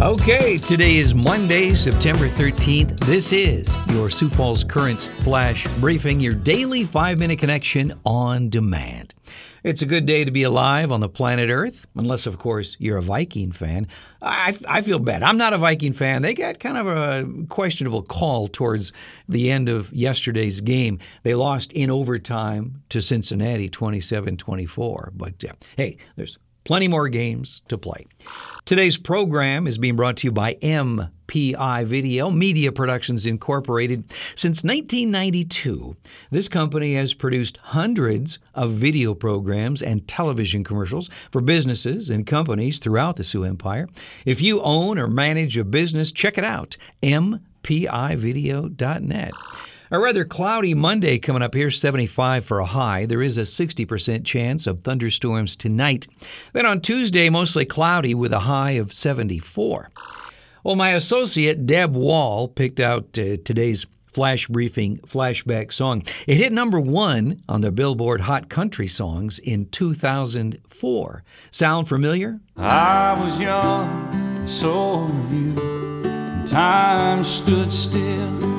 [0.00, 3.00] Okay, today is Monday, September 13th.
[3.00, 9.12] This is your Sioux Falls Currents Flash Briefing, your daily five minute connection on demand.
[9.64, 12.96] It's a good day to be alive on the planet Earth, unless, of course, you're
[12.96, 13.88] a Viking fan.
[14.22, 15.24] I, I feel bad.
[15.24, 16.22] I'm not a Viking fan.
[16.22, 18.92] They got kind of a questionable call towards
[19.28, 21.00] the end of yesterday's game.
[21.24, 25.12] They lost in overtime to Cincinnati 27 24.
[25.16, 26.38] But uh, hey, there's
[26.68, 28.06] plenty more games to play.
[28.66, 34.04] Today's program is being brought to you by MPI Video, Media Productions Incorporated.
[34.36, 35.96] Since 1992,
[36.30, 42.78] this company has produced hundreds of video programs and television commercials for businesses and companies
[42.78, 43.88] throughout the Sioux Empire.
[44.26, 49.32] If you own or manage a business, check it out, mpivideo.net.
[49.90, 53.06] A rather cloudy Monday coming up here, 75 for a high.
[53.06, 56.06] There is a 60% chance of thunderstorms tonight.
[56.52, 59.90] Then on Tuesday, mostly cloudy with a high of 74.
[60.62, 66.02] Well, my associate Deb Wall picked out uh, today's flash briefing flashback song.
[66.26, 71.22] It hit number one on the Billboard Hot Country Songs in 2004.
[71.50, 72.40] Sound familiar?
[72.58, 76.44] I was young, so were you.
[76.46, 78.57] Time stood still.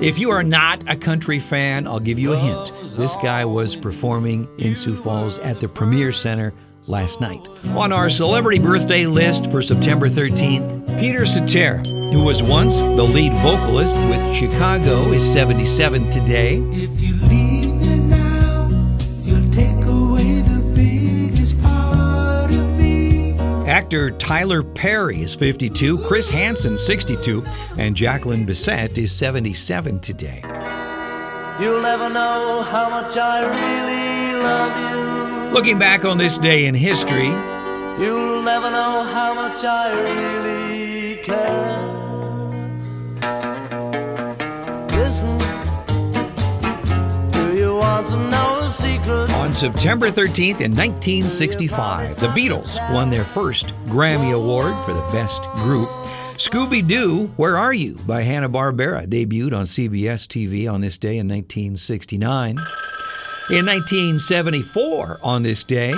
[0.00, 2.72] If you are not a country fan, I'll give you a hint.
[2.96, 6.54] This guy was performing in Sioux Falls at the Premier Center
[6.86, 7.46] last night.
[7.76, 11.78] On our celebrity birthday list for September 13th, Peter Cetera,
[12.14, 16.56] who was once the lead vocalist with Chicago, is 77 today.
[23.90, 27.44] Actor Tyler Perry is 52, Chris Hansen 62,
[27.76, 30.40] and Jacqueline Bisset is 77 today.
[31.60, 35.52] You'll never know how much I really love you.
[35.52, 38.04] Looking back on this day in history, you.
[38.04, 41.89] You'll never know how much I really care.
[48.70, 55.42] On September 13th in 1965, the Beatles won their first Grammy Award for the Best
[55.54, 55.88] Group.
[56.36, 57.96] Scooby Doo, Where Are You?
[58.06, 62.50] by Hanna-Barbera debuted on CBS TV on this day in 1969.
[62.50, 65.92] In 1974, on this day,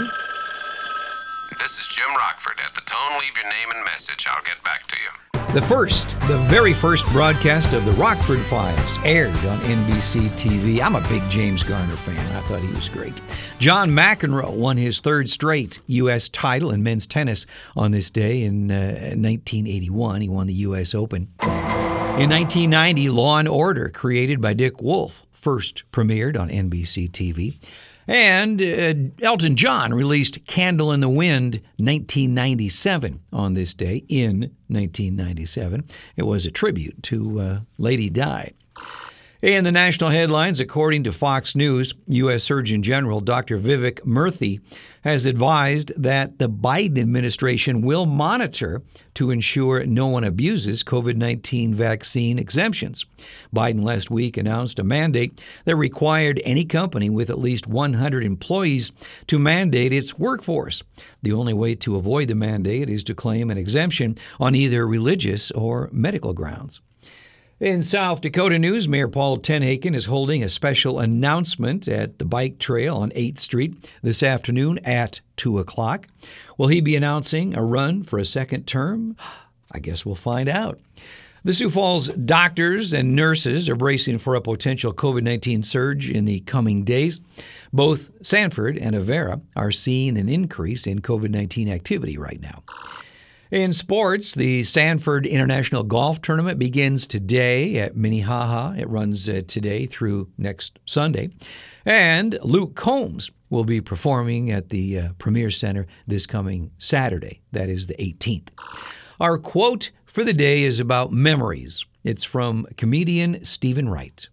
[1.59, 2.59] This is Jim Rockford.
[2.65, 4.27] At the tone, leave your name and message.
[4.27, 5.42] I'll get back to you.
[5.55, 10.81] The first, the very first broadcast of the Rockford Files aired on NBC TV.
[10.81, 12.17] I'm a big James Garner fan.
[12.35, 13.21] I thought he was great.
[13.59, 16.31] John McEnroe won his third straight U.S.
[16.31, 17.45] title in men's tennis
[17.77, 20.23] on this day in uh, 1981.
[20.23, 20.95] He won the U.S.
[20.95, 21.29] Open.
[21.43, 27.59] In 1990, Law and Order, created by Dick Wolf, first premiered on NBC TV.
[28.07, 35.85] And uh, Elton John released Candle in the Wind 1997 on this day in 1997.
[36.17, 38.53] It was a tribute to uh, Lady Di.
[39.43, 42.45] In the national headlines, according to Fox News, U.S.
[42.45, 43.59] Surgeon General Dr.
[43.59, 44.61] Vivek Murthy
[45.03, 48.83] has advised that the Biden administration will monitor
[49.15, 53.05] to ensure no one abuses COVID 19 vaccine exemptions.
[53.53, 58.93] Biden last week announced a mandate that required any company with at least 100 employees
[59.27, 60.85] to mandate its workforce.
[61.23, 65.51] The only way to avoid the mandate is to claim an exemption on either religious
[65.51, 66.81] or medical grounds.
[67.63, 72.59] In South Dakota news, Mayor Paul Tenhaken is holding a special announcement at the bike
[72.59, 76.09] trail on 8th Street this afternoon at 2 o'clock.
[76.59, 79.17] Will he be announcing a run for a second term?
[79.71, 80.81] I guess we'll find out.
[81.45, 86.25] The Sioux Falls doctors and nurses are bracing for a potential COVID 19 surge in
[86.25, 87.21] the coming days.
[87.73, 92.65] Both Sanford and Avera are seeing an increase in COVID 19 activity right now.
[93.53, 98.77] In sports, the Sanford International Golf Tournament begins today at Minnehaha.
[98.79, 101.29] It runs uh, today through next Sunday.
[101.85, 107.43] And Luke Combs will be performing at the uh, Premier Center this coming Saturday.
[107.53, 108.49] That is the 18th.
[109.21, 111.85] Our quote for the day is about memories.
[112.05, 114.31] It's from comedian Steven Wright.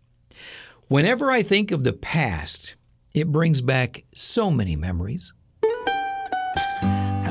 [0.87, 2.75] Whenever I think of the past,
[3.13, 5.33] it brings back so many memories.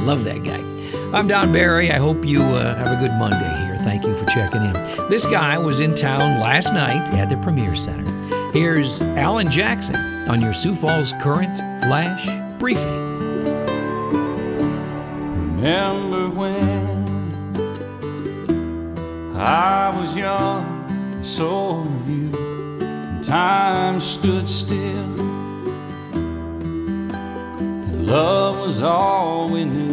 [0.08, 0.58] Love that guy.
[1.12, 1.92] I'm Don Barry.
[1.92, 3.76] I hope you uh, have a good Monday here.
[3.82, 4.72] Thank you for checking in.
[5.10, 8.10] This guy was in town last night at the Premier Center.
[8.54, 9.96] Here's Alan Jackson
[10.26, 12.26] on your Sioux Falls Current Flash
[12.58, 13.44] Briefing.
[15.60, 16.56] Remember when
[19.36, 22.34] I was young, and so were you,
[22.80, 25.20] and time stood still,
[27.84, 29.87] and love was all we knew.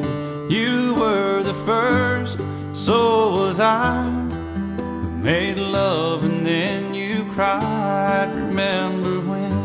[0.49, 2.39] You were the first
[2.71, 4.05] so was I.
[4.77, 8.29] We made love and then you cried.
[8.35, 9.55] Remember when?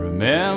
[0.00, 0.47] Remember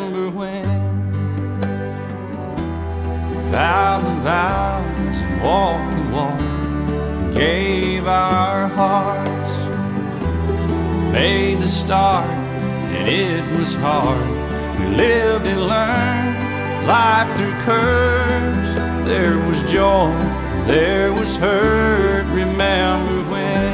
[11.86, 12.30] start,
[12.96, 14.30] and it was hard.
[14.80, 16.36] We lived and learned
[16.88, 18.70] life threw curves.
[19.10, 20.14] There was joy,
[20.68, 22.26] there was hurt.
[22.28, 23.72] Remember when?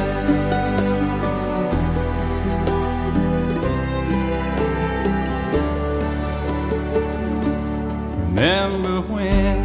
[8.26, 9.58] Remember when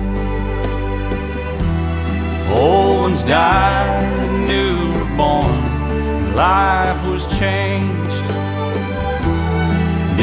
[2.52, 8.13] old ones died and new were born, life was changed,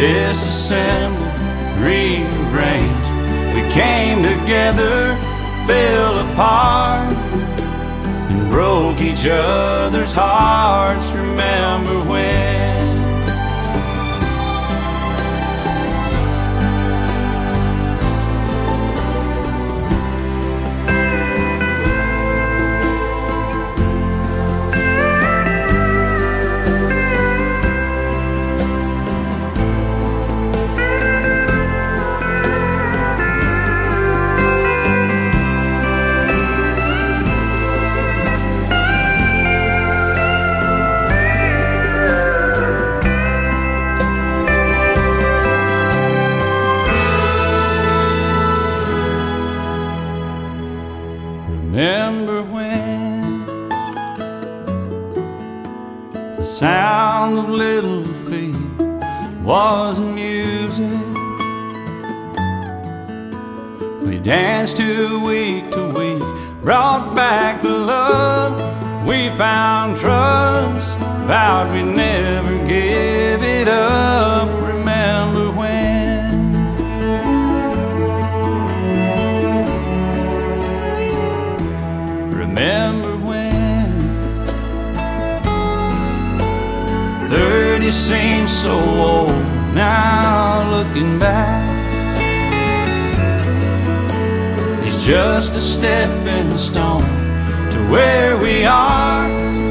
[0.01, 1.35] disassembled,
[1.85, 3.11] rearranged.
[3.55, 5.15] We came together,
[5.67, 7.15] fell apart,
[8.31, 11.13] and broke each other's hearts.
[11.13, 12.50] Remember when?
[56.41, 58.55] The sound of little feet
[59.43, 60.87] was music?
[64.03, 66.23] We danced to week to week,
[66.63, 68.57] brought back the love.
[69.07, 70.97] We found trust,
[71.29, 73.00] vowed we'd never give
[87.91, 89.35] 30 seems so old.
[89.75, 91.71] Now looking back
[94.85, 97.03] It's just a stepping stone
[97.71, 99.29] to where we are,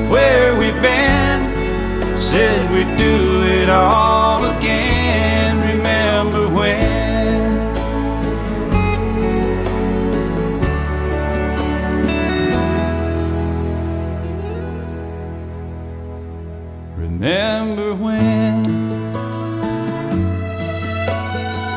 [0.10, 2.18] where we've been.
[2.18, 4.79] Said we'd do it all again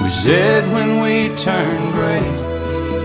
[0.02, 2.20] we said when we turn gray,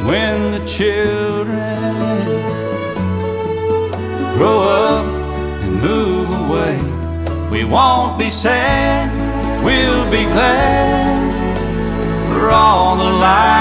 [0.09, 2.25] when the children
[4.35, 5.05] grow up
[5.63, 6.77] and move away,
[7.51, 9.13] we won't be sad,
[9.63, 11.67] we'll be glad
[12.29, 13.56] for all the life